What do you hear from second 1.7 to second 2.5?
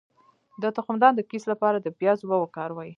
د پیاز اوبه